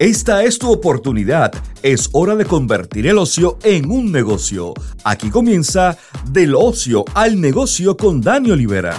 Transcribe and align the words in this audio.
Esta 0.00 0.44
es 0.44 0.60
tu 0.60 0.70
oportunidad. 0.70 1.50
Es 1.82 2.10
hora 2.12 2.36
de 2.36 2.44
convertir 2.44 3.08
el 3.08 3.18
ocio 3.18 3.58
en 3.64 3.90
un 3.90 4.12
negocio. 4.12 4.72
Aquí 5.04 5.28
comienza 5.28 5.96
Del 6.30 6.54
ocio 6.54 7.04
al 7.16 7.40
negocio 7.40 7.96
con 7.96 8.20
Dani 8.20 8.52
Olivera. 8.52 8.94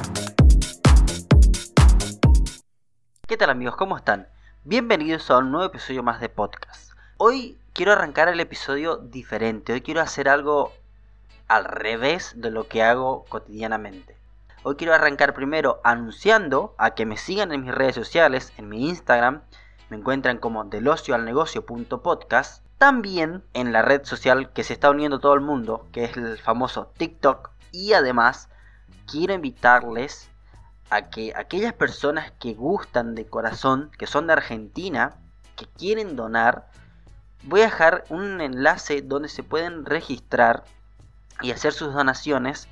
¿Qué 3.26 3.38
tal 3.38 3.50
amigos? 3.50 3.78
¿Cómo 3.78 3.96
están? 3.96 4.28
Bienvenidos 4.66 5.32
a 5.32 5.38
un 5.38 5.52
nuevo 5.54 5.68
episodio 5.68 6.04
más 6.04 6.20
de 6.20 6.28
podcast. 6.28 6.92
Hoy 7.16 7.58
quiero 7.72 7.94
arrancar 7.94 8.28
el 8.28 8.42
episodio 8.42 8.98
diferente. 8.98 9.72
Hoy 9.72 9.80
quiero 9.80 10.02
hacer 10.02 10.28
algo 10.28 10.74
al 11.48 11.64
revés 11.64 12.34
de 12.36 12.52
lo 12.52 12.68
que 12.68 12.84
hago 12.84 13.24
cotidianamente. 13.30 14.18
Hoy 14.64 14.76
quiero 14.76 14.94
arrancar 14.94 15.34
primero 15.34 15.80
anunciando 15.86 16.76
a 16.78 16.94
que 16.94 17.06
me 17.06 17.16
sigan 17.16 17.54
en 17.54 17.64
mis 17.64 17.74
redes 17.74 17.96
sociales, 17.96 18.52
en 18.58 18.68
mi 18.68 18.90
Instagram, 18.90 19.44
me 19.90 19.98
encuentran 19.98 20.38
como 20.38 20.64
delocioalnegocio.podcast. 20.66 22.64
También 22.78 23.44
en 23.54 23.74
la 23.74 23.82
red 23.82 24.06
social 24.06 24.54
que 24.54 24.64
se 24.64 24.74
está 24.74 24.90
uniendo 24.90 25.20
todo 25.20 25.34
el 25.34 25.42
mundo, 25.42 25.88
que 25.92 26.06
es 26.06 26.16
el 26.16 26.38
famoso 26.38 26.92
TikTok. 26.98 27.50
Y 27.72 27.94
además 27.94 28.50
quiero 29.06 29.34
invitarles 29.34 30.30
a 30.90 31.10
que 31.10 31.34
aquellas 31.36 31.74
personas 31.74 32.32
que 32.40 32.54
gustan 32.54 33.16
de 33.16 33.26
corazón, 33.26 33.92
que 33.98 34.08
son 34.08 34.28
de 34.28 34.34
Argentina, 34.34 35.16
que 35.56 35.66
quieren 35.66 36.16
donar, 36.16 36.68
voy 37.44 37.62
a 37.62 37.66
dejar 37.66 38.06
un 38.10 38.42
enlace 38.42 39.02
donde 39.02 39.30
se 39.30 39.44
pueden 39.44 39.86
registrar 39.86 40.64
y 41.42 41.52
hacer 41.52 41.74
sus 41.74 41.94
donaciones 41.94 42.68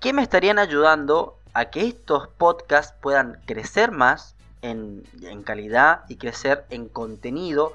que 0.00 0.12
me 0.12 0.22
estarían 0.22 0.58
ayudando 0.58 1.38
a 1.54 1.66
que 1.66 1.86
estos 1.86 2.28
podcasts 2.28 2.94
puedan 3.00 3.40
crecer 3.46 3.90
más 3.90 4.35
en, 4.62 5.04
calidad 5.44 6.04
y 6.08 6.16
crecer 6.16 6.66
en 6.70 6.88
contenido 6.88 7.72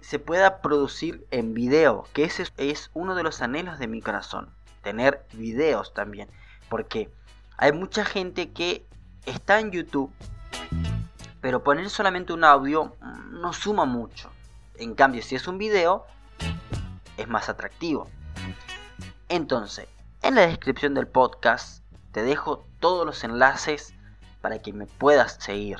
se 0.00 0.18
pueda 0.18 0.60
producir 0.60 1.26
en 1.30 1.54
video, 1.54 2.06
que 2.12 2.24
ese 2.24 2.46
es 2.58 2.90
uno 2.92 3.14
de 3.14 3.22
los 3.22 3.40
anhelos 3.40 3.78
de 3.78 3.86
mi 3.86 4.02
corazón, 4.02 4.50
tener 4.82 5.24
videos 5.32 5.94
también, 5.94 6.28
porque 6.68 7.10
hay 7.56 7.72
mucha 7.72 8.04
gente 8.04 8.52
que 8.52 8.84
está 9.24 9.60
en 9.60 9.70
YouTube, 9.70 10.12
pero 11.40 11.62
poner 11.62 11.88
solamente 11.88 12.32
un 12.32 12.44
audio 12.44 12.94
no 13.30 13.52
suma 13.52 13.86
mucho. 13.86 14.30
En 14.76 14.94
cambio, 14.94 15.22
si 15.22 15.36
es 15.36 15.46
un 15.46 15.56
video, 15.56 16.04
es 17.16 17.28
más 17.28 17.48
atractivo. 17.48 18.10
Entonces, 19.28 19.88
en 20.22 20.34
la 20.34 20.46
descripción 20.46 20.94
del 20.94 21.06
podcast 21.06 21.82
te 22.12 22.22
dejo 22.22 22.66
todos 22.80 23.06
los 23.06 23.24
enlaces 23.24 23.94
para 24.40 24.58
que 24.58 24.72
me 24.72 24.86
puedas 24.86 25.36
seguir 25.40 25.78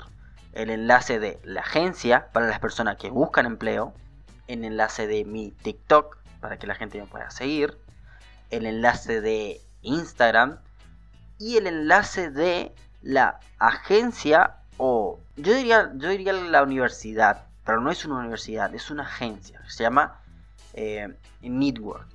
el 0.54 0.70
enlace 0.70 1.18
de 1.18 1.40
la 1.42 1.60
agencia 1.60 2.28
para 2.32 2.46
las 2.46 2.60
personas 2.60 2.96
que 2.96 3.10
buscan 3.10 3.44
empleo, 3.44 3.92
el 4.46 4.64
enlace 4.64 5.06
de 5.06 5.24
mi 5.24 5.50
TikTok 5.50 6.16
para 6.40 6.58
que 6.58 6.66
la 6.66 6.76
gente 6.76 7.00
me 7.00 7.06
pueda 7.06 7.30
seguir, 7.30 7.76
el 8.50 8.66
enlace 8.66 9.20
de 9.20 9.60
Instagram 9.82 10.58
y 11.38 11.56
el 11.56 11.66
enlace 11.66 12.30
de 12.30 12.72
la 13.02 13.40
agencia 13.58 14.56
o 14.76 15.18
yo 15.36 15.54
diría 15.54 15.90
yo 15.96 16.08
diría 16.08 16.32
la 16.32 16.62
universidad, 16.62 17.46
pero 17.64 17.80
no 17.80 17.90
es 17.90 18.04
una 18.04 18.18
universidad, 18.18 18.72
es 18.74 18.90
una 18.90 19.02
agencia, 19.02 19.60
se 19.66 19.82
llama 19.82 20.20
eh, 20.74 21.12
Network. 21.42 22.06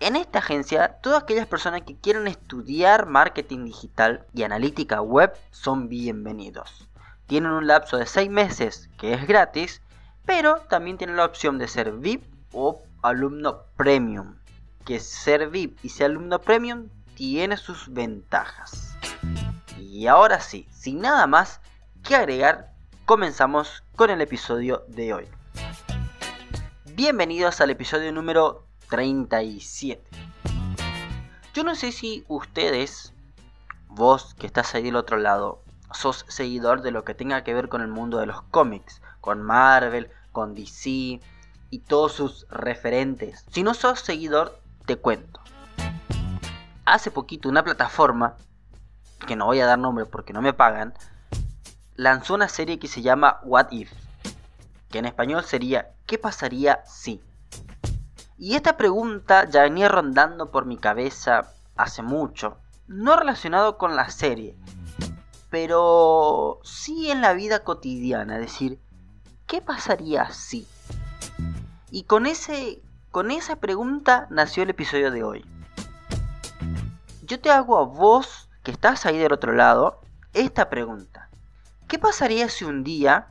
En 0.00 0.16
esta 0.16 0.40
agencia, 0.40 0.98
todas 1.00 1.22
aquellas 1.22 1.46
personas 1.46 1.82
que 1.82 1.96
quieran 1.96 2.26
estudiar 2.26 3.06
marketing 3.06 3.64
digital 3.64 4.26
y 4.34 4.42
analítica 4.42 5.00
web 5.00 5.32
son 5.52 5.88
bienvenidos 5.88 6.86
tienen 7.26 7.52
un 7.52 7.66
lapso 7.66 7.96
de 7.96 8.06
6 8.06 8.30
meses 8.30 8.88
que 8.98 9.12
es 9.12 9.26
gratis, 9.26 9.82
pero 10.24 10.56
también 10.68 10.96
tienen 10.96 11.16
la 11.16 11.24
opción 11.24 11.58
de 11.58 11.68
ser 11.68 11.92
VIP 11.92 12.24
o 12.52 12.82
alumno 13.02 13.62
premium. 13.76 14.36
Que 14.84 15.00
ser 15.00 15.48
VIP 15.48 15.84
y 15.84 15.88
ser 15.88 16.06
alumno 16.06 16.40
premium 16.40 16.88
tiene 17.14 17.56
sus 17.56 17.92
ventajas. 17.92 18.96
Y 19.78 20.06
ahora 20.06 20.40
sí, 20.40 20.68
sin 20.70 21.00
nada 21.00 21.26
más 21.26 21.60
que 22.04 22.14
agregar, 22.14 22.72
comenzamos 23.04 23.82
con 23.96 24.10
el 24.10 24.20
episodio 24.20 24.84
de 24.88 25.14
hoy. 25.14 25.28
Bienvenidos 26.94 27.60
al 27.60 27.70
episodio 27.70 28.12
número 28.12 28.66
37. 28.88 30.02
Yo 31.54 31.64
no 31.64 31.74
sé 31.74 31.90
si 31.90 32.24
ustedes, 32.28 33.12
vos 33.88 34.34
que 34.38 34.46
estás 34.46 34.74
ahí 34.74 34.84
del 34.84 34.96
otro 34.96 35.16
lado, 35.16 35.62
sos 35.92 36.24
seguidor 36.28 36.82
de 36.82 36.90
lo 36.90 37.04
que 37.04 37.14
tenga 37.14 37.44
que 37.44 37.54
ver 37.54 37.68
con 37.68 37.80
el 37.80 37.88
mundo 37.88 38.18
de 38.18 38.26
los 38.26 38.42
cómics, 38.42 39.00
con 39.20 39.42
Marvel, 39.42 40.10
con 40.32 40.54
DC 40.54 41.20
y 41.70 41.78
todos 41.86 42.12
sus 42.12 42.46
referentes. 42.48 43.44
Si 43.50 43.62
no 43.62 43.74
sos 43.74 44.00
seguidor, 44.00 44.58
te 44.86 44.96
cuento. 44.96 45.40
Hace 46.84 47.10
poquito 47.10 47.48
una 47.48 47.64
plataforma, 47.64 48.34
que 49.26 49.36
no 49.36 49.46
voy 49.46 49.60
a 49.60 49.66
dar 49.66 49.78
nombre 49.78 50.06
porque 50.06 50.32
no 50.32 50.42
me 50.42 50.52
pagan, 50.52 50.94
lanzó 51.94 52.34
una 52.34 52.48
serie 52.48 52.78
que 52.78 52.88
se 52.88 53.02
llama 53.02 53.40
What 53.42 53.72
If, 53.72 53.92
que 54.90 54.98
en 54.98 55.06
español 55.06 55.44
sería 55.44 55.90
¿qué 56.06 56.18
pasaría 56.18 56.84
si? 56.84 57.20
Y 58.38 58.54
esta 58.54 58.76
pregunta 58.76 59.48
ya 59.48 59.62
venía 59.62 59.88
rondando 59.88 60.50
por 60.50 60.66
mi 60.66 60.76
cabeza 60.76 61.52
hace 61.74 62.02
mucho, 62.02 62.58
no 62.86 63.16
relacionado 63.16 63.78
con 63.78 63.96
la 63.96 64.10
serie, 64.10 64.54
pero 65.58 66.60
sí 66.64 67.10
en 67.10 67.22
la 67.22 67.32
vida 67.32 67.64
cotidiana, 67.64 68.34
es 68.34 68.42
decir, 68.42 68.78
¿qué 69.46 69.62
pasaría 69.62 70.28
si? 70.28 70.68
Y 71.90 72.02
con, 72.02 72.26
ese, 72.26 72.82
con 73.10 73.30
esa 73.30 73.56
pregunta 73.56 74.26
nació 74.28 74.64
el 74.64 74.68
episodio 74.68 75.10
de 75.10 75.24
hoy. 75.24 75.46
Yo 77.22 77.40
te 77.40 77.50
hago 77.50 77.78
a 77.78 77.84
vos, 77.84 78.50
que 78.64 78.70
estás 78.70 79.06
ahí 79.06 79.16
del 79.16 79.32
otro 79.32 79.54
lado, 79.54 80.02
esta 80.34 80.68
pregunta. 80.68 81.30
¿Qué 81.88 81.98
pasaría 81.98 82.50
si 82.50 82.66
un 82.66 82.84
día, 82.84 83.28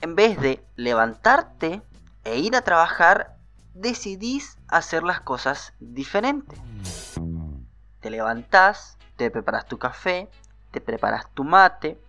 en 0.00 0.16
vez 0.16 0.40
de 0.40 0.66
levantarte 0.74 1.80
e 2.24 2.40
ir 2.40 2.56
a 2.56 2.62
trabajar, 2.62 3.36
decidís 3.72 4.58
hacer 4.66 5.04
las 5.04 5.20
cosas 5.20 5.74
diferente? 5.78 6.56
Te 8.00 8.10
levantás, 8.10 8.98
te 9.14 9.30
preparas 9.30 9.66
tu 9.66 9.78
café, 9.78 10.28
te 10.72 10.80
preparas 10.80 11.30
tu 11.34 11.44
mate, 11.44 12.00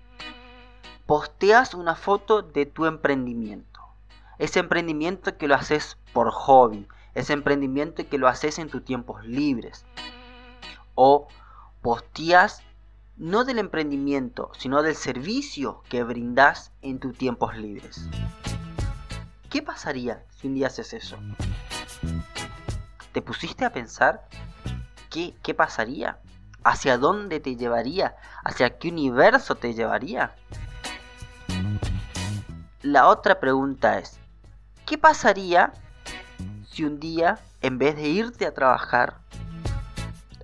posteas 1.06 1.74
una 1.74 1.96
foto 1.96 2.41
de 2.41 2.66
tu 2.66 2.85
emprendimiento. 2.85 3.81
Ese 4.40 4.59
emprendimiento 4.59 5.38
que 5.38 5.47
lo 5.47 5.56
haces 5.56 5.97
por 6.13 6.31
hobby, 6.31 6.88
ese 7.13 7.34
emprendimiento 7.34 8.07
que 8.07 8.18
lo 8.18 8.28
haces 8.28 8.57
en 8.57 8.69
tus 8.69 8.84
tiempos 8.84 9.24
libres. 9.25 9.85
O 10.96 11.28
posteas 11.81 12.63
no 13.18 13.44
del 13.44 13.59
emprendimiento, 13.59 14.51
sino 14.57 14.81
del 14.81 14.95
servicio 14.95 15.84
que 15.90 16.03
brindas 16.03 16.72
en 16.81 17.00
tus 17.00 17.16
tiempos 17.16 17.56
libres. 17.56 18.07
¿Qué 19.50 19.62
pasaría 19.62 20.24
si 20.31 20.47
un 20.47 20.56
día 20.56 20.68
haces 20.68 20.94
eso? 20.94 21.18
¿Te 23.12 23.22
pusiste 23.22 23.66
a 23.66 23.72
pensar 23.72 24.28
qué, 25.12 25.35
qué 25.44 25.53
pasaría? 25.53 26.19
¿Hacia 26.63 26.97
dónde 26.97 27.40
te 27.40 27.56
llevaría? 27.56 28.16
¿Hacia 28.44 28.78
qué 28.78 28.90
universo 28.90 29.56
te 29.56 29.74
llevaría? 29.74 30.34
La 32.81 33.07
otra 33.07 33.40
pregunta 33.40 34.00
es, 34.00 34.19
¿qué 34.85 34.97
pasaría 34.97 35.74
si 36.69 36.84
un 36.84 37.00
día, 37.00 37.40
en 37.62 37.78
vez 37.78 37.96
de 37.96 38.07
irte 38.07 38.46
a 38.46 38.53
trabajar, 38.53 39.16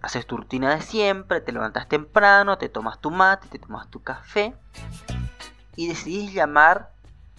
haces 0.01 0.25
tu 0.25 0.37
rutina 0.37 0.75
de 0.75 0.81
siempre, 0.81 1.41
te 1.41 1.51
levantas 1.51 1.87
temprano, 1.87 2.57
te 2.57 2.69
tomas 2.69 2.99
tu 2.99 3.11
mate, 3.11 3.47
te 3.47 3.59
tomas 3.59 3.89
tu 3.89 4.01
café 4.01 4.53
y 5.75 5.87
decidís 5.87 6.33
llamar 6.33 6.91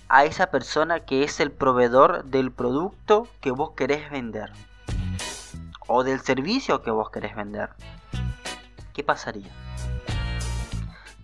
a 0.08 0.24
esa 0.24 0.50
persona 0.50 1.00
que 1.00 1.22
es 1.22 1.38
el 1.40 1.52
proveedor 1.52 2.24
del 2.24 2.50
producto 2.50 3.28
que 3.40 3.50
vos 3.50 3.72
querés 3.72 4.10
vender 4.10 4.52
o 5.86 6.04
del 6.04 6.20
servicio 6.20 6.82
que 6.82 6.90
vos 6.90 7.10
querés 7.10 7.34
vender? 7.36 7.70
¿Qué 9.00 9.04
pasaría? 9.04 9.50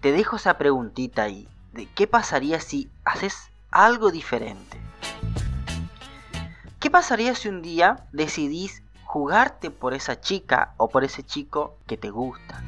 Te 0.00 0.10
dejo 0.10 0.36
esa 0.36 0.56
preguntita 0.56 1.24
ahí, 1.24 1.46
de 1.74 1.84
qué 1.84 2.06
pasaría 2.06 2.58
si 2.58 2.90
haces 3.04 3.50
algo 3.70 4.10
diferente. 4.10 4.80
¿Qué 6.80 6.90
pasaría 6.90 7.34
si 7.34 7.50
un 7.50 7.60
día 7.60 8.06
decidís 8.12 8.82
jugarte 9.04 9.70
por 9.70 9.92
esa 9.92 10.18
chica 10.22 10.72
o 10.78 10.88
por 10.88 11.04
ese 11.04 11.22
chico 11.22 11.76
que 11.86 11.98
te 11.98 12.08
gusta? 12.08 12.62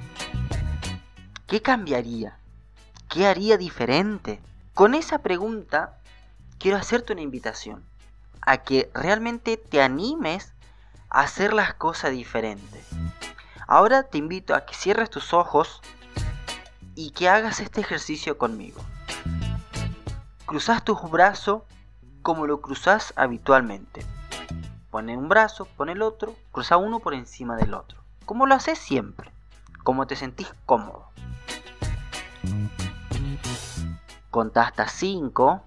¿Qué 1.46 1.62
cambiaría? 1.62 2.36
¿Qué 3.08 3.26
haría 3.26 3.56
diferente? 3.56 4.42
Con 4.74 4.92
esa 4.92 5.20
pregunta 5.20 5.96
quiero 6.58 6.76
hacerte 6.76 7.14
una 7.14 7.22
invitación 7.22 7.82
a 8.42 8.58
que 8.58 8.90
realmente 8.92 9.56
te 9.56 9.80
animes 9.80 10.52
a 11.08 11.22
hacer 11.22 11.54
las 11.54 11.72
cosas 11.72 12.10
diferentes. 12.10 12.84
Ahora 13.70 14.04
te 14.04 14.16
invito 14.16 14.54
a 14.54 14.64
que 14.64 14.72
cierres 14.72 15.10
tus 15.10 15.34
ojos 15.34 15.82
y 16.94 17.10
que 17.10 17.28
hagas 17.28 17.60
este 17.60 17.82
ejercicio 17.82 18.38
conmigo. 18.38 18.80
Cruzas 20.46 20.82
tus 20.82 21.02
brazos 21.10 21.64
como 22.22 22.46
lo 22.46 22.62
cruzas 22.62 23.12
habitualmente. 23.14 24.06
Pone 24.90 25.18
un 25.18 25.28
brazo, 25.28 25.66
pone 25.66 25.92
el 25.92 26.00
otro, 26.00 26.34
cruza 26.50 26.78
uno 26.78 27.00
por 27.00 27.12
encima 27.12 27.56
del 27.56 27.74
otro. 27.74 27.98
Como 28.24 28.46
lo 28.46 28.54
haces 28.54 28.78
siempre, 28.78 29.30
como 29.84 30.06
te 30.06 30.16
sentís 30.16 30.50
cómodo. 30.64 31.10
Contá 34.30 34.62
hasta 34.62 34.88
5 34.88 35.62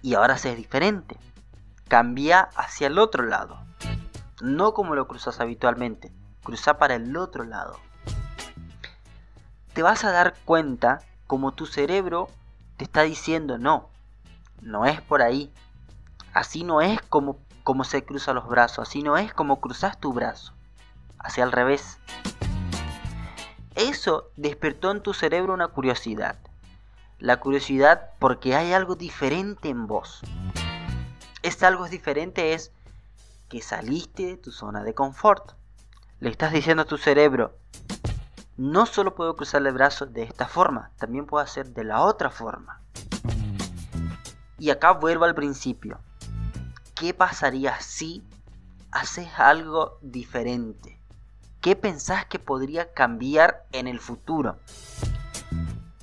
y 0.00 0.14
ahora 0.14 0.34
haces 0.34 0.56
diferente. 0.56 1.18
Cambia 1.86 2.48
hacia 2.56 2.86
el 2.86 2.98
otro 2.98 3.24
lado. 3.24 3.58
No 4.40 4.72
como 4.72 4.94
lo 4.94 5.06
cruzas 5.06 5.38
habitualmente, 5.40 6.12
cruza 6.48 6.78
para 6.78 6.94
el 6.94 7.14
otro 7.14 7.44
lado. 7.44 7.78
Te 9.74 9.82
vas 9.82 10.02
a 10.04 10.12
dar 10.12 10.34
cuenta 10.46 11.02
como 11.26 11.52
tu 11.52 11.66
cerebro 11.66 12.30
te 12.78 12.84
está 12.84 13.02
diciendo 13.02 13.58
no, 13.58 13.90
no 14.62 14.86
es 14.86 15.02
por 15.02 15.20
ahí. 15.20 15.52
Así 16.32 16.64
no 16.64 16.80
es 16.80 17.02
como, 17.02 17.36
como 17.64 17.84
se 17.84 18.02
cruzan 18.02 18.36
los 18.36 18.48
brazos, 18.48 18.88
así 18.88 19.02
no 19.02 19.18
es 19.18 19.34
como 19.34 19.60
cruzas 19.60 20.00
tu 20.00 20.14
brazo. 20.14 20.54
Hacia 21.18 21.44
al 21.44 21.52
revés. 21.52 21.98
Eso 23.74 24.30
despertó 24.38 24.90
en 24.90 25.02
tu 25.02 25.12
cerebro 25.12 25.52
una 25.52 25.68
curiosidad. 25.68 26.38
La 27.18 27.40
curiosidad 27.40 28.12
porque 28.18 28.56
hay 28.56 28.72
algo 28.72 28.94
diferente 28.94 29.68
en 29.68 29.86
vos. 29.86 30.22
Este 31.42 31.66
algo 31.66 31.86
diferente 31.90 32.54
es 32.54 32.72
que 33.50 33.60
saliste 33.60 34.24
de 34.24 34.36
tu 34.38 34.50
zona 34.50 34.82
de 34.82 34.94
confort. 34.94 35.58
Le 36.20 36.30
estás 36.30 36.52
diciendo 36.52 36.82
a 36.82 36.86
tu 36.86 36.98
cerebro, 36.98 37.56
no 38.56 38.86
solo 38.86 39.14
puedo 39.14 39.36
cruzar 39.36 39.64
el 39.64 39.72
brazo 39.72 40.04
de 40.04 40.24
esta 40.24 40.48
forma, 40.48 40.90
también 40.98 41.26
puedo 41.26 41.44
hacer 41.44 41.68
de 41.68 41.84
la 41.84 42.02
otra 42.02 42.28
forma. 42.30 42.82
Y 44.58 44.70
acá 44.70 44.90
vuelvo 44.90 45.26
al 45.26 45.36
principio. 45.36 46.00
¿Qué 46.96 47.14
pasaría 47.14 47.80
si 47.80 48.24
haces 48.90 49.28
algo 49.36 49.98
diferente? 50.02 50.98
¿Qué 51.60 51.76
pensás 51.76 52.26
que 52.26 52.40
podría 52.40 52.92
cambiar 52.92 53.64
en 53.70 53.86
el 53.86 54.00
futuro? 54.00 54.58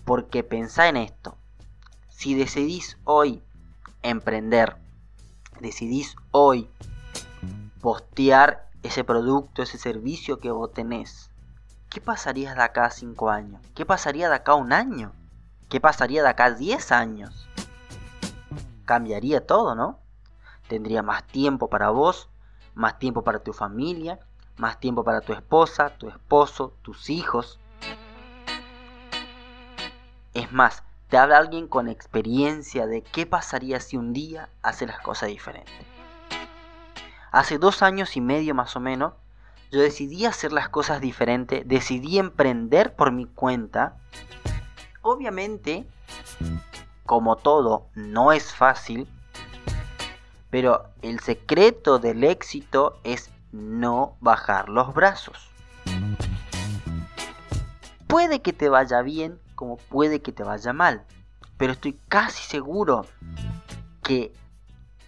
Porque 0.06 0.44
pensá 0.44 0.88
en 0.88 0.96
esto. 0.96 1.38
Si 2.08 2.36
decidís 2.36 2.98
hoy 3.04 3.44
emprender, 4.02 4.78
decidís 5.60 6.16
hoy 6.32 6.70
postear 7.82 8.65
ese 8.86 9.04
producto, 9.04 9.62
ese 9.64 9.78
servicio 9.78 10.40
que 10.40 10.52
vos 10.52 10.72
tenés, 10.72 11.32
¿qué 11.90 12.02
pasaría 12.02 12.54
de 12.54 12.62
acá 12.62 12.86
a 12.86 12.92
5 12.92 13.30
años? 13.30 13.62
¿Qué 13.74 13.86
pasaría 13.86 14.30
de 14.30 14.36
acá 14.36 14.54
un 14.56 14.74
año? 14.74 15.12
¿Qué 15.70 15.80
pasaría 15.82 16.22
de 16.22 16.30
acá 16.30 16.46
a 16.46 16.52
10 16.52 16.92
años? 16.92 17.50
cambiaría 18.86 19.46
todo, 19.46 19.76
¿no? 19.76 20.00
Tendría 20.68 21.04
más 21.04 21.24
tiempo 21.26 21.70
para 21.70 21.90
vos, 21.90 22.30
más 22.76 22.98
tiempo 23.00 23.24
para 23.24 23.40
tu 23.40 23.52
familia, 23.52 24.20
más 24.58 24.80
tiempo 24.80 25.04
para 25.04 25.22
tu 25.22 25.34
esposa, 25.34 25.98
tu 25.98 26.08
esposo, 26.08 26.74
tus 26.82 27.10
hijos. 27.10 27.60
Es 30.34 30.52
más, 30.52 30.84
te 31.10 31.18
habla 31.18 31.38
alguien 31.38 31.68
con 31.68 31.90
experiencia 31.90 32.88
de 32.88 33.02
qué 33.02 33.26
pasaría 33.26 33.80
si 33.80 33.98
un 33.98 34.14
día 34.14 34.50
hace 34.62 34.86
las 34.86 35.00
cosas 35.00 35.30
diferentes. 35.30 35.95
Hace 37.36 37.58
dos 37.58 37.84
años 37.84 38.16
y 38.16 38.22
medio 38.22 38.56
más 38.56 38.78
o 38.78 38.80
menos, 38.80 39.12
yo 39.70 39.82
decidí 39.82 40.26
hacer 40.26 40.54
las 40.54 40.70
cosas 40.70 41.02
diferentes, 41.02 41.68
decidí 41.68 42.18
emprender 42.18 42.96
por 42.96 43.12
mi 43.12 43.26
cuenta. 43.26 43.98
Obviamente, 45.02 45.86
como 47.06 47.36
todo, 47.36 47.88
no 47.94 48.32
es 48.32 48.54
fácil, 48.54 49.06
pero 50.50 50.86
el 51.02 51.20
secreto 51.20 52.00
del 52.00 52.24
éxito 52.24 53.02
es 53.04 53.30
no 53.52 54.16
bajar 54.22 54.70
los 54.70 54.94
brazos. 54.94 55.52
Puede 58.08 58.42
que 58.42 58.54
te 58.54 58.70
vaya 58.70 59.02
bien 59.02 59.42
como 59.56 59.76
puede 59.76 60.22
que 60.22 60.32
te 60.32 60.44
vaya 60.44 60.72
mal, 60.72 61.04
pero 61.58 61.74
estoy 61.74 62.00
casi 62.08 62.44
seguro 62.44 63.06
que 64.04 64.32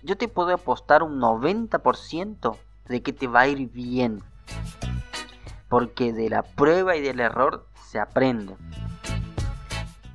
yo 0.08 0.18
te 0.18 0.28
puedo 0.28 0.52
apostar 0.54 1.04
un 1.04 1.20
90% 1.22 2.58
de 2.88 3.04
que 3.04 3.14
te 3.14 3.28
va 3.28 3.42
a 3.42 3.48
ir 3.48 3.70
bien. 3.70 4.24
Porque 5.70 6.14
de 6.14 6.30
la 6.30 6.42
prueba 6.42 6.96
y 6.96 7.02
del 7.02 7.20
error 7.20 7.68
se 7.76 8.00
aprende. 8.00 8.56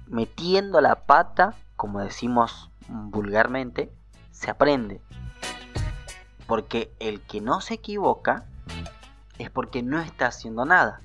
Metiendo 0.08 0.80
la 0.80 1.04
pata 1.06 1.54
como 1.82 1.98
decimos 1.98 2.70
vulgarmente, 2.86 3.92
se 4.30 4.48
aprende. 4.48 5.00
Porque 6.46 6.94
el 7.00 7.20
que 7.22 7.40
no 7.40 7.60
se 7.60 7.74
equivoca 7.74 8.46
es 9.36 9.50
porque 9.50 9.82
no 9.82 9.98
está 9.98 10.28
haciendo 10.28 10.64
nada. 10.64 11.00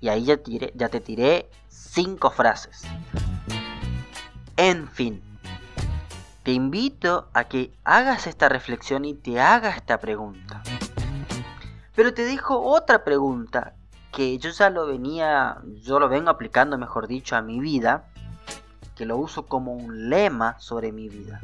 Y 0.00 0.08
ahí 0.08 0.24
ya, 0.24 0.36
te 0.36 1.00
tiré 1.00 1.48
cinco 1.68 2.32
frases. 2.32 2.82
En 4.56 4.88
fin, 4.88 5.22
te 6.42 6.52
invito 6.52 7.28
a 7.34 7.44
que 7.44 7.72
hagas 7.84 8.26
esta 8.26 8.48
reflexión 8.48 9.04
y 9.04 9.14
te 9.14 9.40
hagas 9.40 9.76
esta 9.76 9.98
pregunta. 9.98 10.62
Pero 11.94 12.14
te 12.14 12.24
dejo 12.24 12.60
otra 12.60 13.04
pregunta 13.04 13.74
que 14.12 14.38
yo 14.38 14.50
ya 14.50 14.70
lo 14.70 14.86
venía, 14.86 15.58
yo 15.82 16.00
lo 16.00 16.08
vengo 16.08 16.30
aplicando, 16.30 16.78
mejor 16.78 17.06
dicho, 17.06 17.36
a 17.36 17.42
mi 17.42 17.60
vida 17.60 18.04
que 18.96 19.06
lo 19.06 19.16
uso 19.16 19.46
como 19.46 19.72
un 19.72 20.10
lema 20.10 20.58
sobre 20.58 20.92
mi 20.92 21.08
vida. 21.08 21.40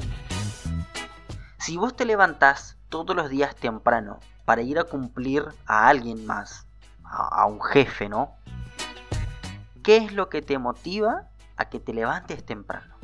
Si 1.59 1.77
vos 1.77 1.97
te 1.97 2.05
levantás 2.05 2.77
todos 2.89 3.17
los 3.17 3.29
días 3.29 3.57
temprano 3.57 4.21
para 4.45 4.63
ir 4.63 4.79
a 4.79 4.85
cumplir 4.85 5.45
a 5.67 5.89
alguien 5.89 6.27
más, 6.27 6.67
a, 7.03 7.47
un 7.47 7.61
jefe, 7.63 8.09
¿no? 8.09 8.35
¿Qué 9.83 9.97
es 9.97 10.13
lo 10.13 10.29
que 10.29 10.43
te 10.43 10.59
motiva 10.59 11.29
a 11.57 11.69
que 11.69 11.81
te 11.81 11.93
levantes 11.93 12.45
temprano? 12.45 12.95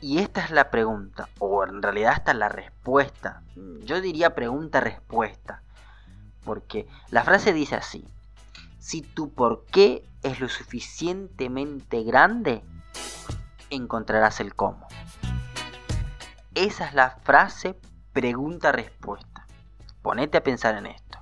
Y 0.00 0.18
esta 0.18 0.44
es 0.44 0.50
la 0.50 0.70
pregunta, 0.70 1.28
o 1.38 1.64
en 1.64 1.82
realidad 1.82 2.14
esta 2.16 2.32
es 2.32 2.38
la 2.38 2.48
respuesta. 2.48 3.42
Yo 3.84 4.00
diría 4.00 4.34
pregunta-respuesta. 4.34 5.62
Porque 6.44 6.86
la 7.10 7.24
frase 7.24 7.52
dice 7.52 7.76
así, 7.76 8.06
si 8.78 9.02
tu 9.02 9.32
por 9.32 9.64
qué 9.66 10.08
es 10.22 10.38
lo 10.38 10.48
suficientemente 10.48 12.02
grande, 12.04 12.62
encontrarás 13.70 14.40
el 14.40 14.54
cómo. 14.54 14.86
Esa 16.54 16.86
es 16.86 16.94
la 16.94 17.10
frase 17.22 17.78
pregunta-respuesta. 18.12 19.46
Ponete 20.02 20.38
a 20.38 20.44
pensar 20.44 20.76
en 20.76 20.86
esto. 20.86 21.18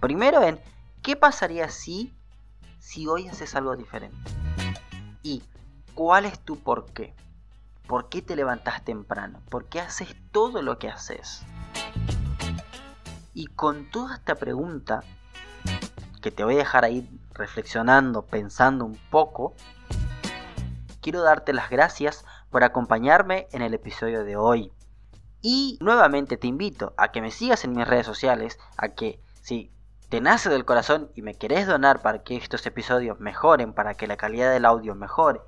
Primero 0.00 0.42
en 0.42 0.58
qué 1.02 1.16
pasaría 1.16 1.68
si 1.68 2.14
si 2.80 3.06
hoy 3.06 3.28
haces 3.28 3.54
algo 3.54 3.76
diferente. 3.76 4.16
Y 5.22 5.42
cuál 5.94 6.24
es 6.24 6.40
tu 6.40 6.58
por 6.58 6.86
qué. 6.92 7.14
¿Por 7.90 8.08
qué 8.08 8.22
te 8.22 8.36
levantas 8.36 8.84
temprano? 8.84 9.42
¿Por 9.50 9.64
qué 9.64 9.80
haces 9.80 10.14
todo 10.30 10.62
lo 10.62 10.78
que 10.78 10.88
haces? 10.88 11.42
Y 13.34 13.46
con 13.46 13.90
toda 13.90 14.14
esta 14.14 14.36
pregunta, 14.36 15.02
que 16.22 16.30
te 16.30 16.44
voy 16.44 16.54
a 16.54 16.58
dejar 16.58 16.84
ahí 16.84 17.10
reflexionando, 17.34 18.22
pensando 18.22 18.84
un 18.84 18.96
poco, 19.10 19.56
quiero 21.00 21.22
darte 21.22 21.52
las 21.52 21.68
gracias 21.68 22.24
por 22.48 22.62
acompañarme 22.62 23.48
en 23.50 23.60
el 23.60 23.74
episodio 23.74 24.22
de 24.22 24.36
hoy. 24.36 24.72
Y 25.42 25.76
nuevamente 25.80 26.36
te 26.36 26.46
invito 26.46 26.94
a 26.96 27.10
que 27.10 27.20
me 27.20 27.32
sigas 27.32 27.64
en 27.64 27.72
mis 27.72 27.88
redes 27.88 28.06
sociales, 28.06 28.60
a 28.76 28.90
que 28.90 29.20
si 29.42 29.72
te 30.08 30.20
nace 30.20 30.48
del 30.48 30.64
corazón 30.64 31.10
y 31.16 31.22
me 31.22 31.34
querés 31.34 31.66
donar 31.66 32.02
para 32.02 32.22
que 32.22 32.36
estos 32.36 32.64
episodios 32.66 33.18
mejoren, 33.18 33.72
para 33.72 33.94
que 33.94 34.06
la 34.06 34.16
calidad 34.16 34.52
del 34.52 34.64
audio 34.64 34.94
mejore, 34.94 35.40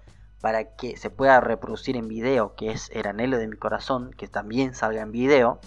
para 0.43 0.75
que 0.75 0.99
se 0.99 1.09
pueda 1.09 1.41
reproducir 1.41 1.97
en 1.97 2.09
video, 2.09 2.55
que 2.57 2.73
es 2.73 2.91
el 2.93 3.07
anhelo 3.07 3.39
de 3.39 3.47
mi 3.47 3.57
corazón, 3.57 4.11
que 4.19 4.29
también 4.29 4.75
salga 4.75 5.01
en 5.01 5.13
video, 5.13 5.61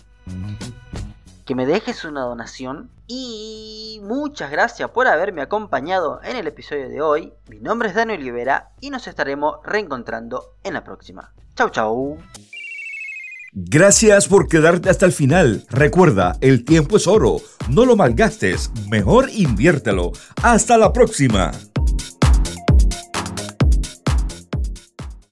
que 1.46 1.56
me 1.56 1.66
dejes 1.66 2.04
una 2.04 2.22
donación 2.22 2.92
y 3.08 4.02
muchas 4.04 4.52
gracias 4.52 4.90
por 4.90 5.08
haberme 5.08 5.42
acompañado 5.42 6.20
en 6.24 6.36
el 6.36 6.46
episodio 6.46 6.90
de 6.90 7.02
hoy. 7.02 7.34
Mi 7.48 7.60
nombre 7.60 7.88
es 7.90 7.96
Daniel 7.96 8.20
Olivera 8.20 8.72
y 8.82 8.90
nos 8.90 9.08
estaremos 9.08 9.58
reencontrando 9.64 10.56
en 10.64 10.74
la 10.74 10.84
próxima. 10.84 11.32
Chau 11.56 11.70
chau. 11.70 12.18
Gracias 13.54 14.28
por 14.28 14.50
quedarte 14.50 14.90
hasta 14.90 15.06
el 15.06 15.14
final. 15.14 15.66
Recuerda, 15.70 16.36
el 16.42 16.66
tiempo 16.66 16.98
es 16.98 17.08
oro. 17.08 17.38
No 17.70 17.86
lo 17.86 17.96
malgastes, 17.96 18.70
mejor 18.90 19.30
inviértelo. 19.30 20.12
Hasta 20.44 20.78
la 20.78 20.92
próxima. 20.92 21.52